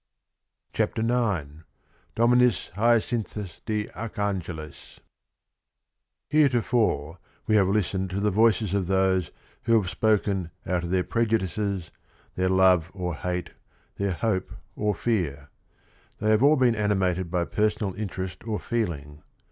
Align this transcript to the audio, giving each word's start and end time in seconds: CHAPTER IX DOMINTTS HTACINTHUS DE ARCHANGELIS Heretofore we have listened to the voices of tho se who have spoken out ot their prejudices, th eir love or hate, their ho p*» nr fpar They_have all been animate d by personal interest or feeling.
CHAPTER 0.73 1.03
IX 1.03 1.63
DOMINTTS 2.15 2.71
HTACINTHUS 2.73 3.61
DE 3.67 3.87
ARCHANGELIS 3.91 4.99
Heretofore 6.27 7.19
we 7.45 7.55
have 7.55 7.67
listened 7.67 8.09
to 8.09 8.19
the 8.19 8.31
voices 8.31 8.73
of 8.73 8.87
tho 8.87 9.21
se 9.21 9.29
who 9.65 9.79
have 9.79 9.91
spoken 9.91 10.49
out 10.65 10.83
ot 10.83 10.89
their 10.89 11.03
prejudices, 11.03 11.91
th 12.35 12.47
eir 12.49 12.49
love 12.49 12.89
or 12.95 13.13
hate, 13.13 13.51
their 13.97 14.13
ho 14.13 14.39
p*» 14.39 14.55
nr 14.75 14.95
fpar 14.95 15.49
They_have 16.19 16.41
all 16.41 16.55
been 16.55 16.73
animate 16.73 17.17
d 17.17 17.21
by 17.21 17.45
personal 17.45 17.93
interest 17.93 18.43
or 18.47 18.57
feeling. 18.59 19.21